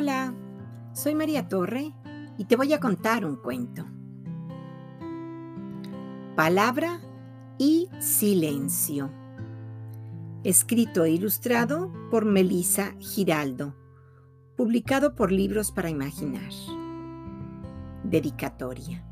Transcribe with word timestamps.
Hola, 0.00 0.32
soy 0.94 1.14
María 1.14 1.46
Torre 1.46 1.92
y 2.38 2.46
te 2.46 2.56
voy 2.56 2.72
a 2.72 2.80
contar 2.80 3.26
un 3.26 3.36
cuento. 3.36 3.84
Palabra 6.34 7.02
y 7.58 7.86
silencio. 7.98 9.10
Escrito 10.42 11.04
e 11.04 11.10
ilustrado 11.10 11.92
por 12.10 12.24
Melisa 12.24 12.94
Giraldo. 12.98 13.76
Publicado 14.56 15.14
por 15.14 15.32
Libros 15.32 15.70
para 15.70 15.90
Imaginar. 15.90 16.50
Dedicatoria. 18.02 19.04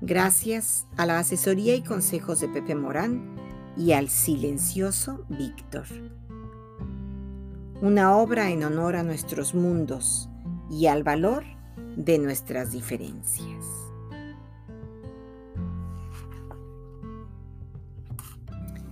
Gracias 0.00 0.88
a 0.96 1.06
la 1.06 1.20
asesoría 1.20 1.76
y 1.76 1.84
consejos 1.84 2.40
de 2.40 2.48
Pepe 2.48 2.74
Morán 2.74 3.36
y 3.76 3.92
al 3.92 4.08
silencioso 4.08 5.24
Víctor 5.28 5.86
una 7.82 8.16
obra 8.16 8.50
en 8.50 8.64
honor 8.64 8.96
a 8.96 9.02
nuestros 9.02 9.54
mundos 9.54 10.30
y 10.70 10.86
al 10.86 11.02
valor 11.02 11.44
de 11.96 12.18
nuestras 12.18 12.72
diferencias. 12.72 13.64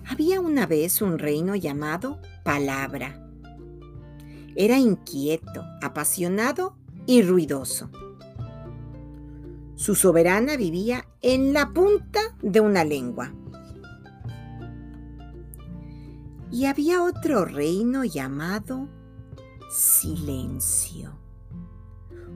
Había 0.06 0.40
una 0.40 0.66
vez 0.66 1.00
un 1.00 1.18
reino 1.18 1.54
llamado 1.56 2.20
Palabra. 2.44 3.20
Era 4.54 4.78
inquieto, 4.78 5.64
apasionado 5.82 6.76
y 7.06 7.22
ruidoso. 7.22 7.90
Su 9.76 9.94
soberana 9.94 10.56
vivía 10.56 11.06
en 11.22 11.52
la 11.52 11.72
punta 11.72 12.20
de 12.42 12.60
una 12.60 12.84
lengua 12.84 13.32
y 16.54 16.66
había 16.66 17.02
otro 17.02 17.44
reino 17.44 18.04
llamado 18.04 18.88
silencio, 19.68 21.18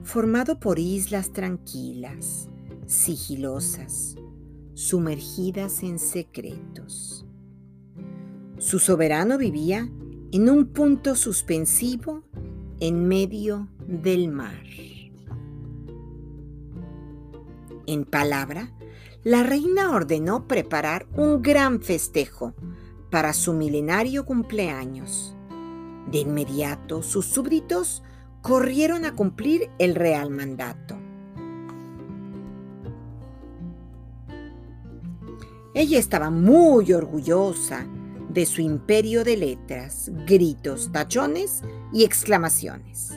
formado 0.03 0.59
por 0.59 0.77
islas 0.77 1.31
tranquilas, 1.31 2.49
sigilosas, 2.85 4.17
sumergidas 4.73 5.83
en 5.83 5.99
secretos. 5.99 7.25
Su 8.57 8.79
soberano 8.79 9.37
vivía 9.37 9.89
en 10.33 10.49
un 10.49 10.65
punto 10.73 11.15
suspensivo 11.15 12.25
en 12.81 13.07
medio 13.07 13.69
del 13.87 14.27
mar. 14.27 14.65
En 17.87 18.03
palabra, 18.03 18.73
la 19.23 19.43
reina 19.43 19.91
ordenó 19.91 20.45
preparar 20.45 21.07
un 21.15 21.41
gran 21.41 21.81
festejo 21.81 22.53
para 23.09 23.33
su 23.33 23.53
milenario 23.53 24.25
cumpleaños. 24.25 25.35
De 26.11 26.19
inmediato 26.19 27.03
sus 27.03 27.25
súbditos 27.25 28.03
corrieron 28.41 29.05
a 29.05 29.15
cumplir 29.15 29.69
el 29.79 29.95
real 29.95 30.29
mandato. 30.29 30.97
Ella 35.73 35.99
estaba 35.99 36.29
muy 36.29 36.91
orgullosa 36.93 37.87
de 38.29 38.45
su 38.45 38.61
imperio 38.61 39.23
de 39.23 39.37
letras, 39.37 40.11
gritos, 40.25 40.91
tachones 40.91 41.61
y 41.93 42.03
exclamaciones. 42.03 43.11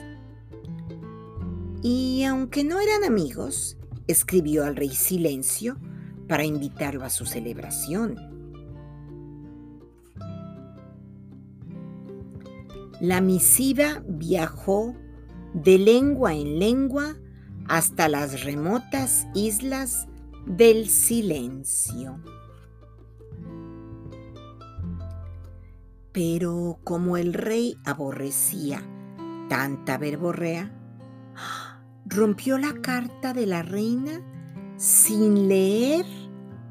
Y 1.81 2.23
aunque 2.23 2.63
no 2.63 2.79
eran 2.79 3.03
amigos, 3.03 3.77
escribió 4.07 4.65
al 4.65 4.75
rey 4.75 4.89
Silencio 4.89 5.77
para 6.27 6.45
invitarlo 6.45 7.03
a 7.03 7.09
su 7.09 7.25
celebración. 7.25 8.32
La 13.03 13.19
misiva 13.19 14.01
viajó 14.07 14.95
de 15.53 15.77
lengua 15.77 16.35
en 16.35 16.57
lengua 16.57 17.17
hasta 17.67 18.07
las 18.07 18.45
remotas 18.45 19.27
islas 19.35 20.07
del 20.45 20.87
silencio. 20.87 22.23
Pero 26.13 26.79
como 26.85 27.17
el 27.17 27.33
rey 27.33 27.75
aborrecía 27.83 28.81
tanta 29.49 29.97
verborrea, 29.97 30.71
rompió 32.05 32.57
la 32.57 32.71
carta 32.81 33.33
de 33.33 33.47
la 33.47 33.63
reina 33.63 34.21
sin 34.77 35.49
leer 35.49 36.05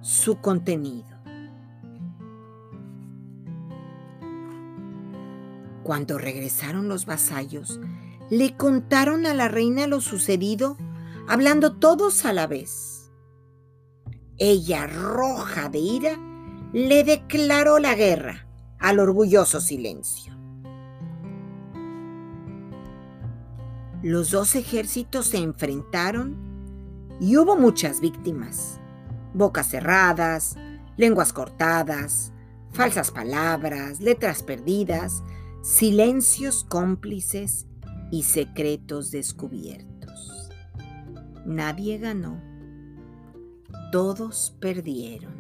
su 0.01 0.41
contenido. 0.41 1.12
Cuando 5.83 6.19
regresaron 6.19 6.89
los 6.89 7.07
vasallos, 7.07 7.81
le 8.31 8.57
contaron 8.57 9.27
a 9.27 9.35
la 9.35 9.49
reina 9.49 9.87
lo 9.87 10.01
sucedido, 10.01 10.77
hablando 11.29 11.77
todos 11.77 12.25
a 12.25 12.33
la 12.33 12.47
vez. 12.47 13.11
Ella, 14.39 14.87
roja 14.87 15.69
de 15.69 15.79
ira, 15.79 16.19
le 16.73 17.05
declaró 17.05 17.79
la 17.79 17.95
guerra 17.95 18.47
al 18.79 18.99
orgulloso 18.99 19.61
silencio. 19.61 20.33
Los 24.03 24.33
dos 24.33 24.57
ejércitos 24.57 25.27
se 25.27 25.39
enfrentaron 25.39 26.37
y 27.21 27.37
hubo 27.37 27.57
muchas 27.57 28.01
víctimas. 28.01 28.81
Bocas 29.35 29.69
cerradas, 29.69 30.57
lenguas 30.97 31.33
cortadas, 31.33 32.33
falsas 32.73 33.11
palabras, 33.13 34.01
letras 34.01 34.43
perdidas, 34.43 35.23
silencios 35.63 36.65
cómplices 36.65 37.69
y 38.11 38.25
secretos 38.25 39.13
descubiertos. 39.13 40.51
Nadie 41.47 41.99
ganó, 41.99 42.43
todos 43.93 44.57
perdieron. 44.61 45.33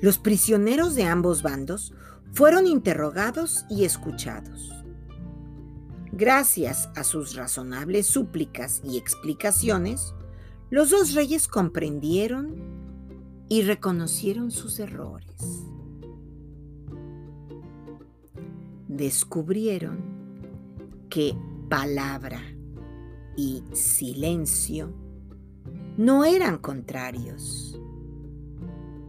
Los 0.00 0.18
prisioneros 0.18 0.94
de 0.94 1.04
ambos 1.04 1.42
bandos 1.42 1.92
fueron 2.32 2.68
interrogados 2.68 3.66
y 3.68 3.84
escuchados. 3.84 4.72
Gracias 6.12 6.88
a 6.94 7.02
sus 7.02 7.34
razonables 7.34 8.06
súplicas 8.06 8.80
y 8.84 8.96
explicaciones, 8.96 10.14
los 10.70 10.90
dos 10.90 11.14
reyes 11.14 11.48
comprendieron 11.48 12.54
y 13.48 13.62
reconocieron 13.62 14.52
sus 14.52 14.78
errores. 14.78 15.66
Descubrieron 18.96 19.98
que 21.08 21.36
palabra 21.68 22.40
y 23.36 23.62
silencio 23.72 24.92
no 25.96 26.24
eran 26.24 26.58
contrarios, 26.58 27.80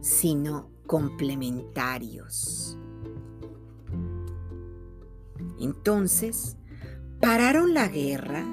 sino 0.00 0.70
complementarios. 0.86 2.78
Entonces, 5.60 6.56
pararon 7.20 7.74
la 7.74 7.88
guerra 7.88 8.44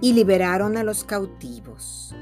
y 0.00 0.12
liberaron 0.12 0.76
a 0.76 0.84
los 0.84 1.04
cautivos. 1.04 2.14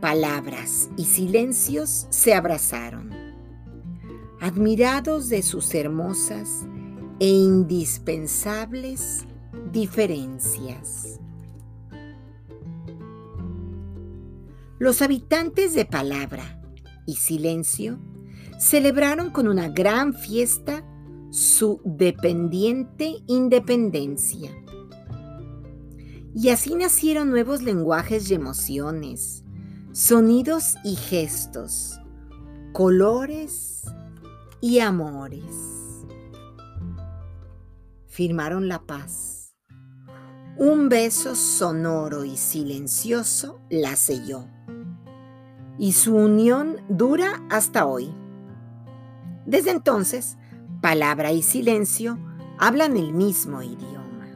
Palabras 0.00 0.90
y 0.96 1.04
silencios 1.04 2.06
se 2.10 2.34
abrazaron 2.34 3.11
admirados 4.42 5.28
de 5.28 5.40
sus 5.40 5.72
hermosas 5.72 6.66
e 7.20 7.28
indispensables 7.28 9.24
diferencias. 9.70 11.20
Los 14.80 15.00
habitantes 15.00 15.74
de 15.74 15.84
Palabra 15.84 16.60
y 17.06 17.14
Silencio 17.14 18.00
celebraron 18.58 19.30
con 19.30 19.46
una 19.46 19.68
gran 19.68 20.12
fiesta 20.12 20.84
su 21.30 21.80
dependiente 21.84 23.22
independencia. 23.28 24.50
Y 26.34 26.48
así 26.48 26.74
nacieron 26.74 27.30
nuevos 27.30 27.62
lenguajes 27.62 28.28
y 28.28 28.34
emociones, 28.34 29.44
sonidos 29.92 30.74
y 30.82 30.96
gestos, 30.96 32.00
colores 32.72 33.84
y 34.62 34.78
amores. 34.78 36.06
Firmaron 38.06 38.68
la 38.68 38.78
paz. 38.86 39.56
Un 40.56 40.88
beso 40.88 41.34
sonoro 41.34 42.24
y 42.24 42.36
silencioso 42.36 43.60
la 43.68 43.96
selló. 43.96 44.46
Y 45.78 45.92
su 45.92 46.14
unión 46.14 46.76
dura 46.88 47.42
hasta 47.50 47.86
hoy. 47.86 48.14
Desde 49.46 49.72
entonces, 49.72 50.38
palabra 50.80 51.32
y 51.32 51.42
silencio 51.42 52.18
hablan 52.56 52.96
el 52.96 53.12
mismo 53.12 53.62
idioma. 53.62 54.28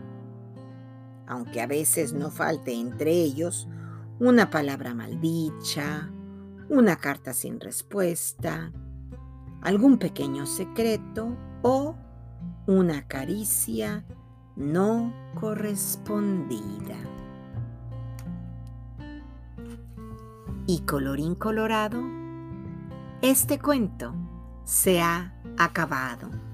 Aunque 1.28 1.61
a 1.61 1.69
veces 1.69 2.12
no 2.12 2.32
falte 2.32 2.75
entre 2.75 3.12
ellos 3.12 3.69
una 4.19 4.50
palabra 4.50 4.93
maldicha, 4.93 6.11
una 6.69 6.96
carta 6.96 7.32
sin 7.32 7.61
respuesta, 7.61 8.73
algún 9.62 9.98
pequeño 9.98 10.46
secreto 10.46 11.36
o 11.62 11.96
una 12.66 13.06
caricia 13.06 14.04
no 14.56 15.12
correspondida. 15.38 16.96
Y 20.66 20.80
colorín 20.80 21.34
colorado, 21.34 22.02
este 23.22 23.58
cuento 23.58 24.14
se 24.64 25.00
ha 25.00 25.34
acabado. 25.58 26.45